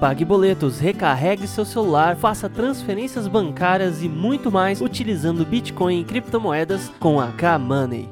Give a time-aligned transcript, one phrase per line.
[0.00, 6.88] pague boletos, recarregue seu celular, faça transferências bancárias e muito mais utilizando Bitcoin e criptomoedas
[6.98, 8.08] com a K-Money.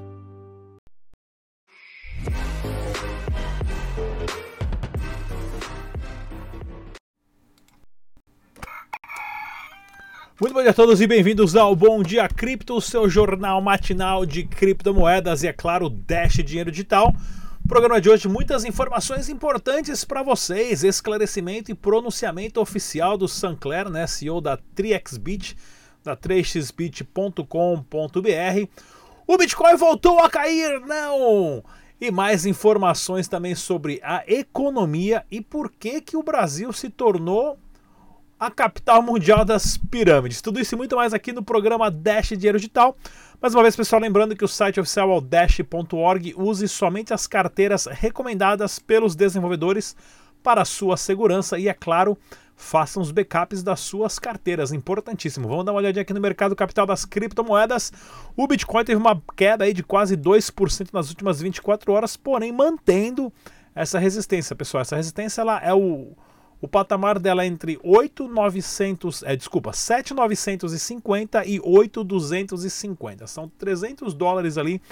[10.38, 14.44] Muito bom dia a todos e bem-vindos ao Bom Dia Cripto, seu jornal matinal de
[14.44, 17.12] criptomoedas e, é claro, Dash Dinheiro Digital.
[17.68, 24.06] Programa de hoje, muitas informações importantes para vocês, esclarecimento e pronunciamento oficial do Sancler, né,
[24.06, 25.54] CEO da 3xBit,
[26.02, 28.70] da 3xbit.com.br.
[29.26, 31.62] O Bitcoin voltou a cair, não!
[32.00, 37.58] E mais informações também sobre a economia e por que que o Brasil se tornou
[38.40, 40.40] a capital mundial das pirâmides.
[40.40, 42.96] Tudo isso e muito mais aqui no programa Dash Dinheiro Digital.
[43.40, 46.34] Mais uma vez, pessoal, lembrando que o site oficial é o dash.org.
[46.36, 49.94] Use somente as carteiras recomendadas pelos desenvolvedores
[50.42, 52.18] para sua segurança e, é claro,
[52.56, 54.72] façam os backups das suas carteiras.
[54.72, 55.46] Importantíssimo.
[55.46, 57.92] Vamos dar uma olhadinha aqui no mercado capital das criptomoedas.
[58.36, 63.32] O Bitcoin teve uma queda aí de quase 2% nas últimas 24 horas, porém mantendo
[63.72, 64.80] essa resistência, pessoal.
[64.80, 66.16] Essa resistência ela é o
[66.60, 73.26] o patamar dela é entre 8,900, é, desculpa, 7,950 e 8,250.
[73.26, 74.82] São 300 dólares ali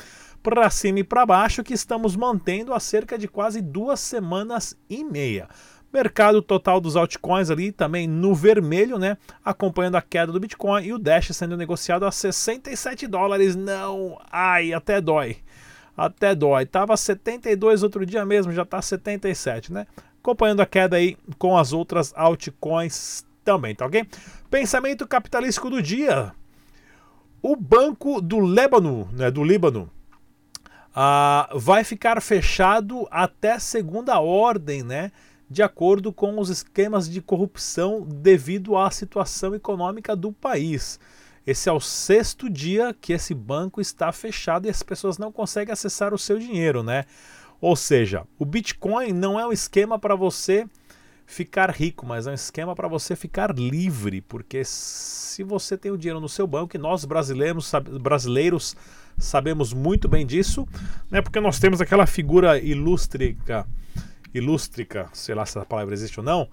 [0.43, 5.03] para cima e para baixo que estamos mantendo há cerca de quase duas semanas e
[5.03, 5.49] meia.
[5.93, 9.17] Mercado total dos altcoins ali também no vermelho, né?
[9.45, 13.57] Acompanhando a queda do Bitcoin e o Dash sendo negociado a 67 dólares.
[13.57, 15.39] Não, ai, até dói.
[15.97, 16.67] Até dói.
[16.67, 19.87] Tava 72 outro dia mesmo, já tá 77, né?
[20.27, 24.05] Acompanhando a queda aí com as outras altcoins também, tá ok?
[24.51, 26.33] Pensamento capitalístico do dia.
[27.41, 29.89] O Banco do Líbano, né, do Líbano,
[30.91, 35.13] uh, vai ficar fechado até segunda ordem, né?
[35.49, 40.99] De acordo com os esquemas de corrupção devido à situação econômica do país.
[41.47, 45.73] Esse é o sexto dia que esse banco está fechado e as pessoas não conseguem
[45.73, 47.05] acessar o seu dinheiro, né?
[47.61, 50.67] Ou seja, o Bitcoin não é um esquema para você
[51.27, 55.99] ficar rico, mas é um esquema para você ficar livre, porque se você tem o
[55.99, 58.77] dinheiro no seu banco, e nós brasileiros, brasileiros
[59.19, 60.67] sabemos muito bem disso,
[61.11, 63.67] né, porque nós temos aquela figura ilústrica,
[64.33, 66.49] ilústrica, sei lá se a palavra existe ou não,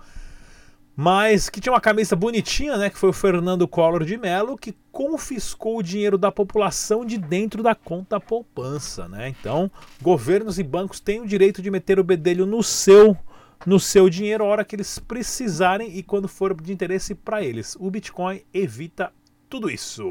[0.96, 4.76] mas que tinha uma camisa bonitinha, né, que foi o Fernando Collor de Mello, que
[4.92, 9.28] confiscou o dinheiro da população de dentro da conta poupança, né?
[9.28, 9.72] Então,
[10.02, 13.18] governos e bancos têm o direito de meter o bedelho no seu
[13.66, 17.78] no seu dinheiro a hora que eles precisarem e quando for de interesse para eles.
[17.80, 19.12] O Bitcoin evita
[19.50, 20.04] tudo isso.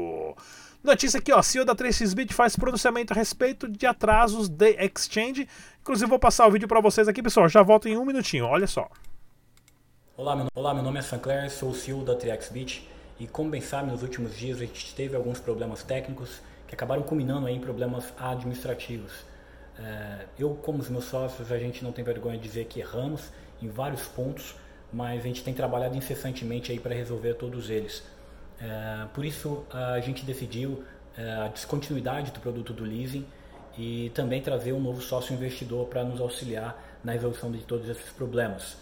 [0.83, 5.47] Notícia aqui, ó, CEO da 3xBit faz pronunciamento a respeito de atrasos de exchange.
[5.81, 7.47] Inclusive vou passar o vídeo para vocês aqui, pessoal.
[7.47, 8.45] Já volto em um minutinho.
[8.45, 8.89] Olha só.
[10.15, 12.87] Olá meu, Olá, meu nome é Sancler, sou o CEO da TriXBit
[13.19, 17.01] e como bem sabe, nos últimos dias a gente teve alguns problemas técnicos que acabaram
[17.01, 19.11] culminando em problemas administrativos.
[19.79, 23.31] É, eu, como os meus sócios, a gente não tem vergonha de dizer que erramos
[23.59, 24.53] em vários pontos,
[24.91, 28.03] mas a gente tem trabalhado incessantemente aí para resolver todos eles.
[28.61, 30.83] É, por isso a gente decidiu
[31.17, 33.25] é, a descontinuidade do produto do leasing
[33.75, 38.11] e também trazer um novo sócio investidor para nos auxiliar na resolução de todos esses
[38.11, 38.77] problemas.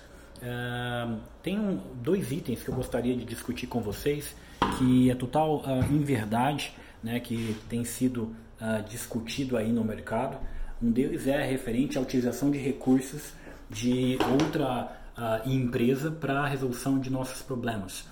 [1.44, 4.36] Tem um, dois itens que eu gostaria de discutir com vocês,
[4.78, 10.38] que é total uh, inverdade, né, que tem sido uh, discutido aí no mercado.
[10.82, 13.34] Um deles é referente à utilização de recursos
[13.70, 18.06] de outra uh, empresa para a resolução de nossos problemas.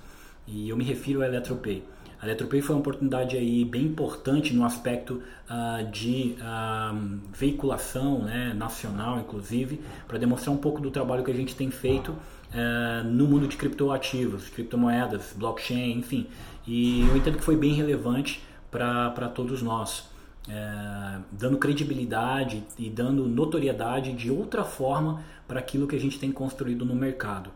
[0.47, 1.83] E eu me refiro à Eletropay.
[2.21, 8.53] A Eletropay foi uma oportunidade aí bem importante no aspecto uh, de uh, veiculação né,
[8.53, 13.25] nacional, inclusive, para demonstrar um pouco do trabalho que a gente tem feito uh, no
[13.25, 16.27] mundo de criptoativos, criptomoedas, blockchain, enfim.
[16.67, 20.07] E eu entendo que foi bem relevante para todos nós.
[20.47, 26.31] É, dando credibilidade e dando notoriedade de outra forma para aquilo que a gente tem
[26.31, 27.51] construído no mercado.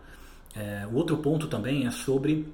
[0.56, 2.46] É, o outro ponto também é sobre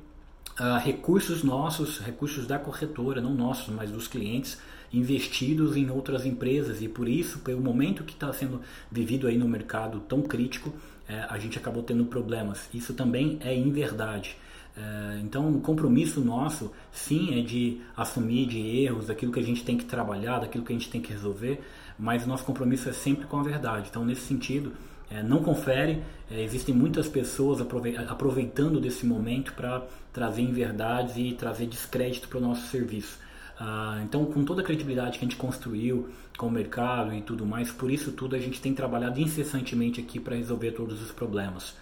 [0.59, 4.59] uh, recursos nossos, recursos da corretora, não nossos, mas dos clientes,
[4.91, 8.61] investidos em outras empresas e por isso, pelo momento que está sendo
[8.91, 10.73] vivido aí no mercado tão crítico,
[11.07, 12.67] é, a gente acabou tendo problemas.
[12.73, 14.35] Isso também é em verdade.
[14.75, 19.63] É, então, o compromisso nosso, sim, é de assumir de erros, daquilo que a gente
[19.63, 21.61] tem que trabalhar, daquilo que a gente tem que resolver,
[21.97, 23.87] mas o nosso compromisso é sempre com a verdade.
[23.89, 24.71] Então, nesse sentido,
[25.09, 26.01] é, não confere.
[26.29, 29.83] É, existem muitas pessoas aproveitando desse momento para
[30.13, 33.19] trazer inverdades e trazer descrédito para o nosso serviço.
[33.59, 37.45] Ah, então, com toda a credibilidade que a gente construiu com o mercado e tudo
[37.45, 41.75] mais, por isso tudo a gente tem trabalhado incessantemente aqui para resolver todos os problemas.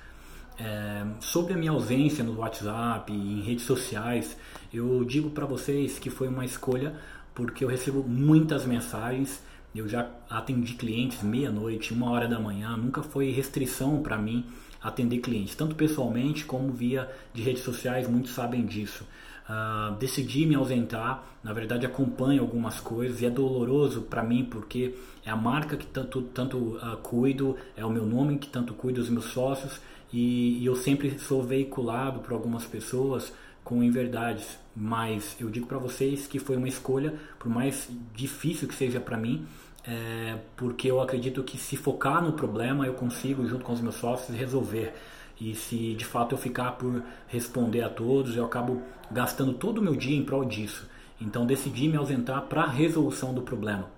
[0.59, 4.35] É, sobre a minha ausência no WhatsApp e em redes sociais,
[4.73, 6.95] eu digo para vocês que foi uma escolha
[7.35, 9.43] porque eu recebo muitas mensagens.
[9.77, 14.43] Eu já atendi clientes meia-noite, uma hora da manhã, nunca foi restrição para mim
[14.81, 19.05] atender clientes, tanto pessoalmente como via de redes sociais, muitos sabem disso.
[19.47, 24.95] Uh, decidi me ausentar, na verdade acompanho algumas coisas e é doloroso para mim porque
[25.23, 28.99] é a marca que tanto, tanto uh, cuido, é o meu nome que tanto cuido
[28.99, 29.79] dos meus sócios
[30.11, 33.31] e, e eu sempre sou veiculado por algumas pessoas
[33.63, 38.73] com inverdades, mas eu digo para vocês que foi uma escolha, por mais difícil que
[38.73, 39.45] seja para mim,
[39.87, 43.95] é, porque eu acredito que se focar no problema eu consigo, junto com os meus
[43.95, 44.93] sócios, resolver.
[45.39, 49.81] E se de fato eu ficar por responder a todos, eu acabo gastando todo o
[49.81, 50.89] meu dia em prol disso.
[51.21, 53.89] Então decidi me ausentar para a resolução do problema.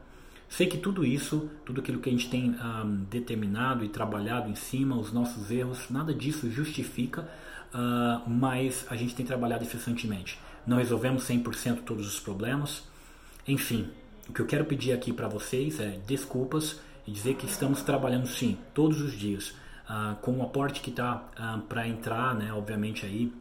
[0.48, 4.56] Sei que tudo isso, tudo aquilo que a gente tem um, determinado e trabalhado em
[4.56, 7.22] cima, os nossos erros, nada disso justifica,
[7.74, 10.40] uh, mas a gente tem trabalhado incessantemente.
[10.66, 12.84] Não resolvemos 100% todos os problemas.
[13.48, 13.90] Enfim,
[14.30, 18.28] o que eu quero pedir aqui para vocês é desculpas e dizer que estamos trabalhando
[18.28, 19.56] sim, todos os dias,
[19.90, 23.34] uh, com o aporte que está ah, para entrar, né, obviamente aí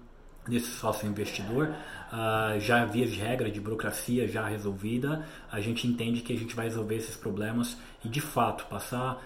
[0.48, 1.68] nesse sócio investidor,
[2.10, 6.56] uh, já via de regra de burocracia já resolvida, a gente entende que a gente
[6.56, 9.22] vai resolver esses problemas e de fato passar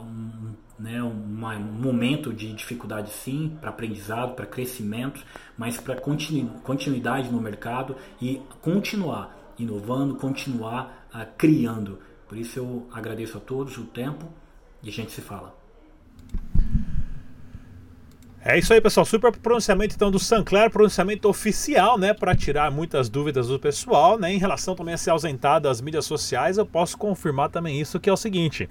[0.00, 5.20] um, né, um momento de dificuldade sim, para aprendizado, para crescimento,
[5.56, 11.98] mas para continu, continuidade no mercado e continuar inovando, continuar uh, criando.
[12.28, 14.26] Por isso eu agradeço a todos o tempo
[14.82, 15.56] e a gente se fala.
[18.44, 19.04] É isso aí, pessoal.
[19.04, 24.32] Super pronunciamento então do Sancler, pronunciamento oficial, né, para tirar muitas dúvidas do pessoal, né,
[24.32, 26.56] em relação também a se ausentar das mídias sociais.
[26.56, 28.68] Eu posso confirmar também isso que é o seguinte.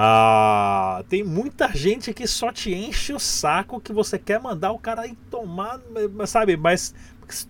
[0.00, 4.78] Ah, tem muita gente que só te enche o saco que você quer mandar o
[4.78, 5.80] cara ir tomar,
[6.24, 6.56] sabe?
[6.56, 6.94] Mas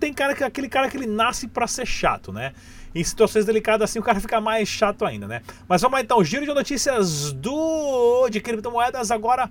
[0.01, 2.55] tem cara que aquele cara que ele nasce para ser chato, né?
[2.95, 5.43] Em situações delicadas assim o cara fica mais chato ainda, né?
[5.69, 9.51] Mas vamos lá então, giro de notícias do de criptomoedas agora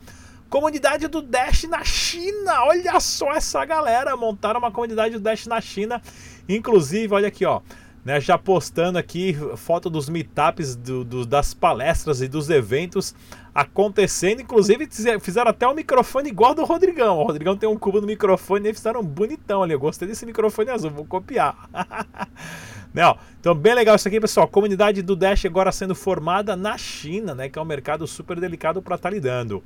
[0.50, 2.64] Comunidade do Dash na China.
[2.64, 4.16] Olha só essa galera.
[4.16, 6.02] Montaram uma comunidade do Dash na China.
[6.48, 7.62] Inclusive, olha aqui, ó.
[8.08, 13.14] Né, já postando aqui foto dos meetups, do, do, das palestras e dos eventos
[13.54, 14.42] acontecendo.
[14.42, 14.88] Inclusive,
[15.20, 17.18] fizeram até um microfone igual do Rodrigão.
[17.18, 19.74] O Rodrigão tem um cubo no microfone e fizeram um bonitão ali.
[19.74, 21.70] Eu gostei desse microfone azul, vou copiar.
[22.96, 23.18] né, ó.
[23.42, 24.48] Então, bem legal isso aqui, pessoal.
[24.48, 27.50] Comunidade do Dash agora sendo formada na China, né?
[27.50, 29.62] Que é um mercado super delicado para estar tá lidando.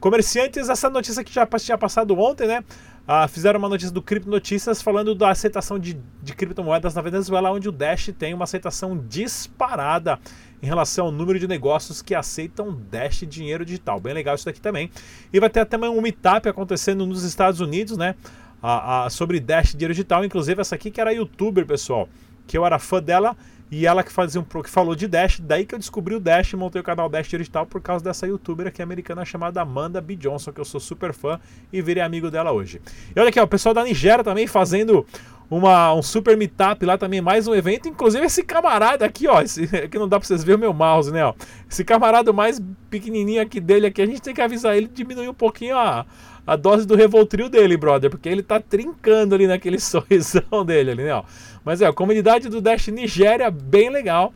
[0.00, 2.64] Comerciantes, essa notícia que já tinha passado ontem, né?
[3.06, 7.50] Ah, fizeram uma notícia do Cripto Notícias falando da aceitação de, de criptomoedas na Venezuela,
[7.50, 10.18] onde o Dash tem uma aceitação disparada
[10.62, 14.00] em relação ao número de negócios que aceitam Dash dinheiro digital.
[14.00, 14.90] Bem legal isso daqui também.
[15.30, 18.14] E vai ter também um meetup acontecendo nos Estados Unidos, né?
[18.62, 20.24] Ah, ah, sobre Dash dinheiro digital.
[20.24, 22.08] Inclusive essa aqui que era youtuber, pessoal.
[22.46, 23.36] Que eu era fã dela
[23.70, 26.52] e ela que fazia um que falou de Dash, daí que eu descobri o Dash
[26.52, 30.14] e montei o canal Dash Digital por causa dessa youtuber aqui americana chamada Amanda B.
[30.14, 31.40] Johnson, que eu sou super fã
[31.72, 32.80] e virei amigo dela hoje.
[33.14, 35.04] E olha aqui, ó, o pessoal da Nigéria também fazendo
[35.50, 37.88] uma, um super meetup lá também, mais um evento.
[37.88, 41.10] Inclusive esse camarada aqui, ó, esse, aqui não dá pra vocês verem o meu mouse,
[41.10, 41.34] né, ó.
[41.68, 45.34] Esse camarada mais pequenininho aqui dele aqui, a gente tem que avisar ele diminuir um
[45.34, 46.06] pouquinho a,
[46.46, 51.04] a dose do Revoltril dele, brother, porque ele tá trincando ali naquele sorrisão dele ali,
[51.04, 51.24] né, ó.
[51.64, 54.32] Mas é, a comunidade do Dash Nigéria, bem legal.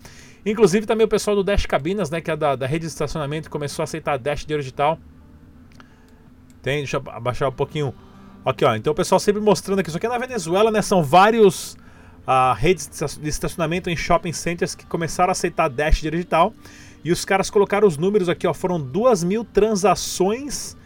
[0.46, 3.50] Inclusive também o pessoal do Dash Cabinas, né, que é da, da rede de estacionamento,
[3.50, 4.98] começou a aceitar Dash dinheiro digital.
[6.62, 7.94] Tem, deixa eu abaixar um pouquinho.
[8.44, 8.74] Aqui, ó.
[8.74, 9.90] Então o pessoal sempre mostrando aqui.
[9.90, 10.80] Isso aqui é na Venezuela, né?
[10.80, 11.74] São vários
[12.26, 12.88] uh, redes
[13.20, 16.54] de estacionamento em shopping centers que começaram a aceitar Dash digital.
[17.04, 18.54] E os caras colocaram os números aqui, ó.
[18.54, 20.77] Foram duas mil transações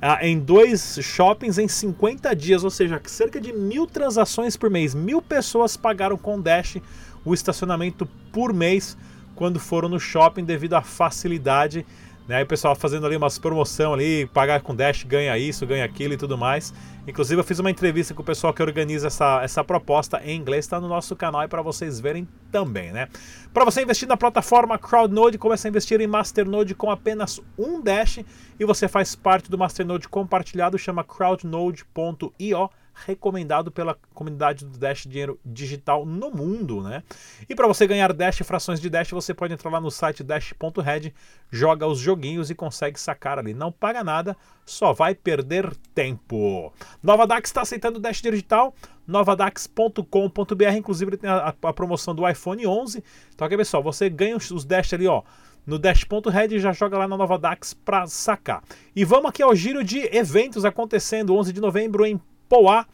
[0.00, 4.94] ah, em dois shoppings em 50 dias, ou seja, cerca de mil transações por mês.
[4.94, 6.78] Mil pessoas pagaram com Dash
[7.24, 8.96] o estacionamento por mês
[9.34, 11.86] quando foram no shopping devido à facilidade
[12.28, 12.36] né?
[12.36, 16.14] Aí o pessoal fazendo ali umas promoção ali, pagar com Dash ganha isso, ganha aquilo
[16.14, 16.72] e tudo mais.
[17.06, 20.64] Inclusive eu fiz uma entrevista com o pessoal que organiza essa, essa proposta em inglês,
[20.64, 23.08] está no nosso canal e para vocês verem também, né?
[23.52, 28.20] Para você investir na plataforma CrowdNode, comece a investir em Masternode com apenas um Dash
[28.58, 32.70] e você faz parte do Masternode compartilhado, chama crowdnode.io
[33.06, 37.02] recomendado pela comunidade do Dash Dinheiro Digital no mundo, né?
[37.48, 41.12] E para você ganhar Dash frações de Dash, você pode entrar lá no site dash.red,
[41.50, 43.54] joga os joguinhos e consegue sacar ali.
[43.54, 46.72] Não paga nada, só vai perder tempo.
[47.02, 48.74] Nova Dax está aceitando Dash Digital,
[49.06, 53.02] novadax.com.br, inclusive tem a, a, promoção do iPhone 11.
[53.34, 55.22] Então aqui pessoal, você ganha os Dash ali, ó,
[55.66, 58.62] no Dash.red já joga lá na Nova Dax para sacar.
[58.94, 62.84] E vamos aqui ao giro de eventos acontecendo 11 de novembro em Poá,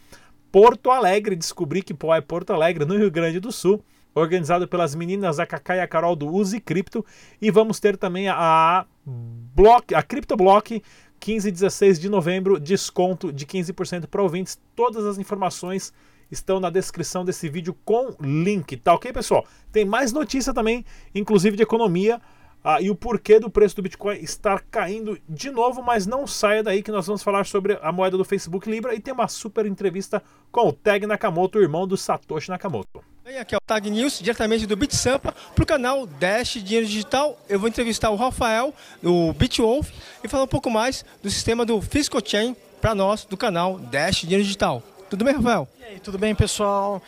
[0.52, 1.34] Porto Alegre.
[1.34, 3.82] Descobri que Poá é Porto Alegre, no Rio Grande do Sul.
[4.14, 7.04] Organizado pelas meninas a Kaká e a Carol do Use Cripto.
[7.40, 10.82] E vamos ter também a, Block, a CryptoBlock
[11.18, 14.60] 15 e 16 de novembro, desconto de 15% para ouvintes.
[14.74, 15.92] Todas as informações
[16.30, 19.46] estão na descrição desse vídeo com link, tá ok, pessoal?
[19.72, 20.84] Tem mais notícia também,
[21.14, 22.20] inclusive de economia.
[22.68, 26.64] Ah, e o porquê do preço do Bitcoin estar caindo de novo, mas não saia
[26.64, 29.64] daí que nós vamos falar sobre a moeda do Facebook Libra e tem uma super
[29.66, 30.20] entrevista
[30.50, 33.04] com o Tag Nakamoto, o irmão do Satoshi Nakamoto.
[33.24, 37.38] Bem, aqui é o Tag News, diretamente do BitSampa, para o canal Dash Dinheiro Digital.
[37.48, 39.88] Eu vou entrevistar o Rafael, do BitWolf,
[40.24, 44.22] e falar um pouco mais do sistema do Fiscal Chain para nós, do canal Dash
[44.22, 44.82] Dinheiro Digital.
[45.08, 45.68] Tudo bem, Rafael?
[45.78, 47.00] E aí, tudo bem, pessoal?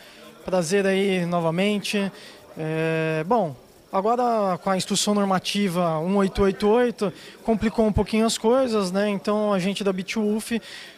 [0.45, 2.09] Prazer aí novamente.
[2.57, 3.53] É, bom,
[3.91, 9.09] agora com a instrução normativa 1888 complicou um pouquinho as coisas, né?
[9.09, 10.51] Então a gente da BitWolf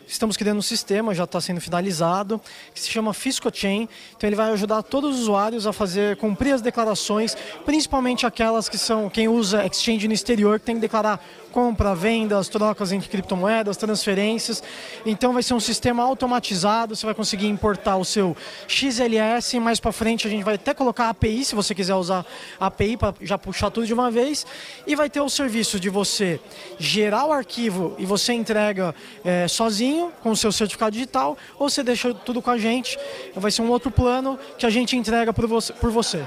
[0.08, 2.42] estamos criando um sistema, já está sendo finalizado,
[2.74, 3.88] que se chama FiscoChain.
[4.16, 8.78] Então ele vai ajudar todos os usuários a fazer cumprir as declarações, principalmente aquelas que
[8.78, 13.78] são quem usa exchange no exterior, que tem que declarar compra, vendas, trocas entre criptomoedas,
[13.78, 14.64] transferências.
[15.06, 18.36] Então vai ser um sistema automatizado, você vai conseguir importar o seu
[18.68, 22.26] XLS, mais para frente a gente vai até colocar API, se você quiser usar
[22.60, 24.46] API para já puxar tudo de uma vez,
[24.88, 26.40] e vai ter o serviço de você
[26.80, 31.84] gerar o arquivo e você entrega é, sozinho com o seu certificado digital ou você
[31.84, 32.98] deixa tudo com a gente.
[33.36, 35.74] Vai ser um outro plano que a gente entrega por você.
[35.74, 36.26] Por você.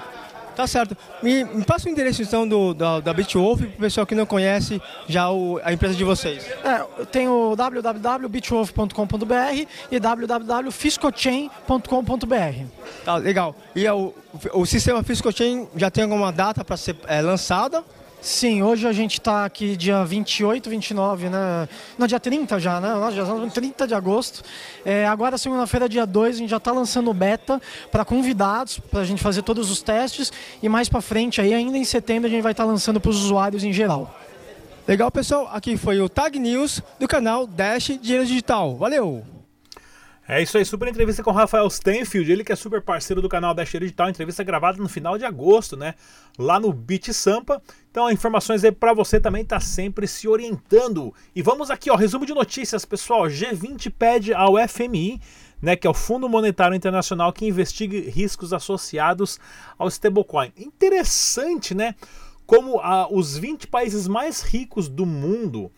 [0.55, 0.95] Tá certo.
[1.23, 4.25] Me, me passa o endereço então do, da, da BitWolf para o pessoal que não
[4.25, 6.47] conhece já o, a empresa de vocês.
[6.65, 12.67] É, eu tenho www.bitwolf.com.br e www.fiscochain.com.br.
[13.05, 13.57] Tá, legal.
[13.75, 14.15] E é o,
[14.53, 17.83] o sistema FiscoChain já tem alguma data para ser é, lançada?
[18.25, 21.69] Sim, hoje a gente está aqui dia 28, 29, né?
[21.99, 22.95] Não, dia 30 já, né?
[22.95, 24.43] Nós já estamos 30 de agosto.
[24.83, 27.61] É, agora, segunda-feira, dia 2, a gente já está lançando o beta
[27.93, 30.33] para convidados, para a gente fazer todos os testes.
[30.63, 33.11] E mais para frente, aí, ainda em setembro, a gente vai estar tá lançando para
[33.11, 34.19] os usuários em geral.
[34.89, 35.51] Legal, pessoal.
[35.53, 38.75] Aqui foi o Tag News do canal Dash Dinheiro Digital.
[38.75, 39.44] Valeu!
[40.27, 43.29] É isso aí, super entrevista com o Rafael Stenfield, ele que é super parceiro do
[43.29, 45.95] canal Dash Digital, entrevista gravada no final de agosto, né?
[46.39, 47.61] Lá no Bit Sampa.
[47.91, 51.13] Então, informações aí para você também tá sempre se orientando.
[51.37, 53.25] E vamos aqui, ó, resumo de notícias, pessoal.
[53.25, 55.21] G20 pede ao FMI,
[55.61, 59.39] né, que é o Fundo Monetário Internacional que investigue riscos associados
[59.77, 60.55] ao stablecoin.
[60.57, 61.95] Interessante, né?
[62.47, 65.71] Como ah, os 20 países mais ricos do mundo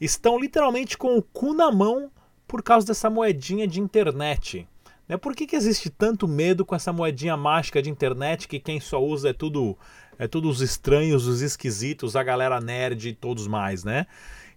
[0.00, 2.12] estão literalmente com o cu na mão
[2.48, 4.66] por causa dessa moedinha de internet.
[5.06, 5.16] Né?
[5.16, 9.00] Por que, que existe tanto medo com essa moedinha mágica de internet que quem só
[9.00, 9.76] usa é tudo
[10.18, 14.04] é tudo os estranhos, os esquisitos, a galera nerd e todos mais, né?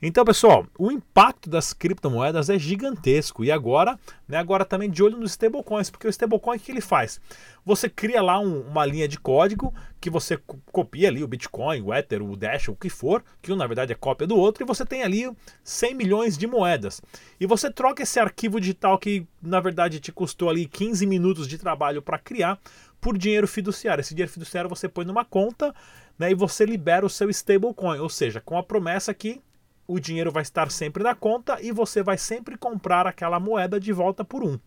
[0.03, 3.45] Então, pessoal, o impacto das criptomoedas é gigantesco.
[3.45, 6.81] E agora, né, agora também de olho nos stablecoins, porque o stablecoin o que ele
[6.81, 7.21] faz?
[7.63, 10.39] Você cria lá um, uma linha de código que você
[10.71, 13.91] copia ali o Bitcoin, o Ether, o Dash, o que for, que um na verdade
[13.91, 15.31] é cópia do outro, e você tem ali
[15.63, 16.99] 100 milhões de moedas.
[17.39, 21.59] E você troca esse arquivo digital que na verdade te custou ali 15 minutos de
[21.59, 22.59] trabalho para criar
[22.99, 24.01] por dinheiro fiduciário.
[24.01, 25.75] Esse dinheiro fiduciário você põe numa conta
[26.17, 29.39] né, e você libera o seu stablecoin, ou seja, com a promessa que
[29.91, 33.91] o dinheiro vai estar sempre na conta e você vai sempre comprar aquela moeda de
[33.91, 34.57] volta por um.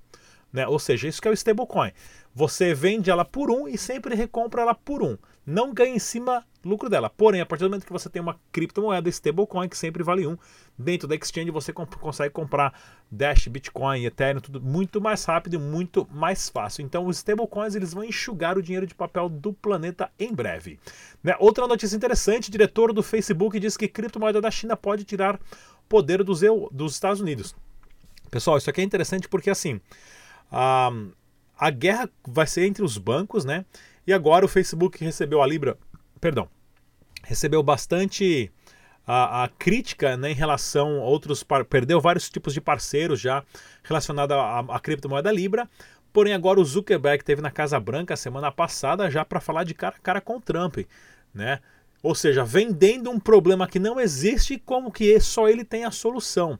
[0.52, 0.66] Né?
[0.66, 1.92] Ou seja, isso que é o stablecoin.
[2.34, 5.16] Você vende ela por um e sempre recompra ela por um.
[5.46, 7.10] Não ganha em cima lucro dela.
[7.10, 10.36] Porém, a partir do momento que você tem uma criptomoeda stablecoin que sempre vale um,
[10.78, 12.72] dentro da exchange você comp consegue comprar
[13.10, 16.82] Dash, Bitcoin, Ethereum, tudo muito mais rápido e muito mais fácil.
[16.82, 20.78] Então, os stablecoins eles vão enxugar o dinheiro de papel do planeta em breve.
[21.22, 21.36] Né?
[21.38, 25.38] Outra notícia interessante: o diretor do Facebook diz que criptomoeda da China pode tirar
[25.88, 26.40] poder dos,
[26.72, 27.54] dos Estados Unidos.
[28.30, 29.80] Pessoal, isso aqui é interessante porque assim.
[30.50, 30.90] A,
[31.58, 33.64] a guerra vai ser entre os bancos, né?
[34.06, 35.78] E agora o Facebook recebeu a Libra,
[36.20, 36.48] perdão,
[37.22, 38.52] recebeu bastante
[39.06, 41.44] a, a, crítica né, em relação a outros.
[41.68, 43.44] Perdeu vários tipos de parceiros já
[43.82, 45.68] relacionados à, criptomoeda Libra.
[46.12, 49.96] Porém, agora o Zuckerberg teve na Casa Branca semana passada já para falar de cara
[49.96, 50.78] a cara com o Trump.
[51.32, 51.58] Né?
[52.02, 56.58] Ou seja, vendendo um problema que não existe como que só ele tem a solução.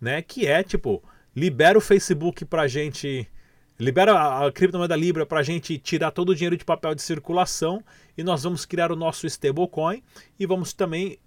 [0.00, 0.20] Né?
[0.20, 1.02] Que é tipo,
[1.34, 3.28] libera o Facebook para gente.
[3.82, 7.02] Libera a, a criptomoeda Libra para a gente tirar todo o dinheiro de papel de
[7.02, 7.82] circulação
[8.16, 10.00] e nós vamos criar o nosso stablecoin
[10.38, 11.18] e vamos também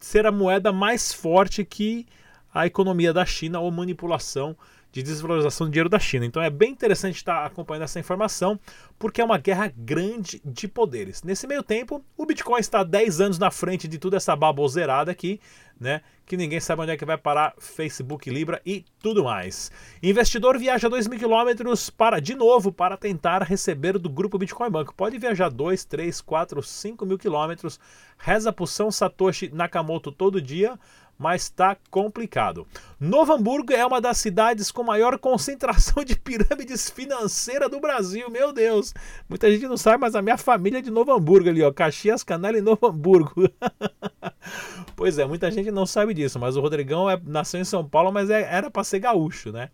[0.00, 2.04] ser a moeda mais forte que
[2.52, 4.56] a economia da China ou manipulação
[4.94, 6.24] de desvalorização do dinheiro da China.
[6.24, 8.58] Então é bem interessante estar acompanhando essa informação,
[8.96, 11.24] porque é uma guerra grande de poderes.
[11.24, 15.40] Nesse meio tempo, o Bitcoin está 10 anos na frente de toda essa baboseirada aqui,
[15.80, 16.00] né?
[16.24, 19.72] Que ninguém sabe onde é que vai parar Facebook, Libra e tudo mais.
[20.00, 24.94] Investidor viaja 2 mil quilômetros para, de novo, para tentar receber do grupo Bitcoin Banco.
[24.94, 27.80] Pode viajar 2, 3, 4, 5 mil quilômetros,
[28.16, 30.78] reza por São Satoshi Nakamoto todo dia
[31.18, 32.66] mas está complicado.
[32.98, 38.52] Novo Hamburgo é uma das cidades com maior concentração de pirâmides financeiras do Brasil, meu
[38.52, 38.94] Deus.
[39.28, 42.22] Muita gente não sabe, mas a minha família é de Novo Hamburgo ali, ó, Caxias,
[42.22, 43.48] Canela e Novo Hamburgo.
[44.96, 48.12] pois é, muita gente não sabe disso, mas o Rodrigão é, nasceu em São Paulo,
[48.12, 49.68] mas é, era para ser gaúcho, né?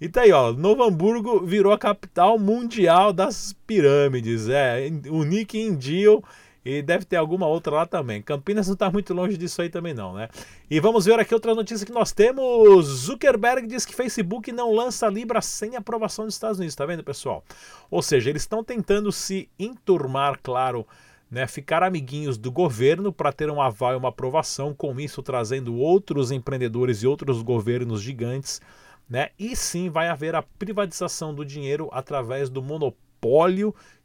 [0.00, 5.58] E tá aí, ó, Novo Hamburgo virou a capital mundial das pirâmides, é, o Nick
[5.58, 6.22] Indio
[6.64, 8.20] e deve ter alguma outra lá também.
[8.20, 10.28] Campinas não está muito longe disso aí também não, né?
[10.70, 12.86] E vamos ver aqui outra notícia que nós temos.
[12.86, 17.42] Zuckerberg diz que Facebook não lança Libra sem aprovação dos Estados Unidos, tá vendo, pessoal?
[17.90, 20.86] Ou seja, eles estão tentando se enturmar, claro,
[21.30, 25.76] né, ficar amiguinhos do governo para ter um aval e uma aprovação, com isso trazendo
[25.76, 28.60] outros empreendedores e outros governos gigantes,
[29.08, 29.30] né?
[29.38, 33.09] E sim vai haver a privatização do dinheiro através do monopólio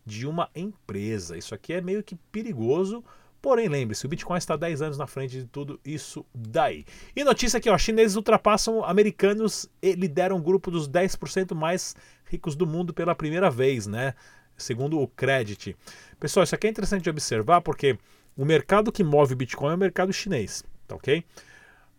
[0.05, 1.37] de uma empresa.
[1.37, 3.03] Isso aqui é meio que perigoso.
[3.41, 6.85] Porém, lembre-se, o Bitcoin está 10 anos na frente de tudo isso daí.
[7.15, 11.95] E notícia aqui, ó, chineses ultrapassam americanos e lideram o grupo dos 10% mais
[12.25, 14.15] ricos do mundo pela primeira vez, né?
[14.57, 15.75] Segundo o Credit.
[16.19, 17.99] Pessoal, isso aqui é interessante de observar porque
[18.35, 21.23] o mercado que move o Bitcoin é o mercado chinês, tá ok?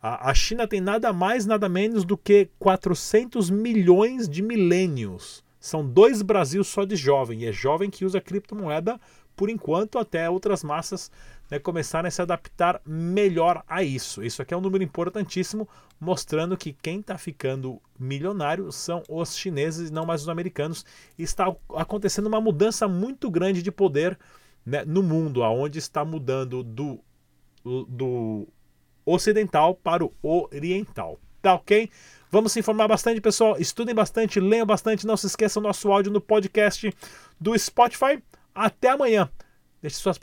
[0.02, 5.87] A, a China tem nada mais, nada menos do que 400 milhões de milênios são
[5.87, 9.00] dois Brasil só de jovem, e é jovem que usa criptomoeda
[9.37, 11.11] por enquanto, até outras massas
[11.50, 14.25] né, começarem a se adaptar melhor a isso.
[14.25, 15.68] Isso aqui é um número importantíssimo,
[16.00, 20.87] mostrando que quem está ficando milionário são os chineses e não mais os americanos.
[21.18, 24.18] E está acontecendo uma mudança muito grande de poder
[24.64, 26.99] né, no mundo, aonde está mudando do,
[27.64, 28.49] do
[29.04, 31.20] ocidental para o oriental.
[31.42, 31.90] Tá ok?
[32.30, 33.56] Vamos se informar bastante, pessoal.
[33.59, 35.06] Estudem bastante, leiam bastante.
[35.06, 36.93] Não se esqueçam do nosso áudio no podcast
[37.41, 38.23] do Spotify.
[38.54, 39.30] Até amanhã.
[39.80, 40.19] Deixe suas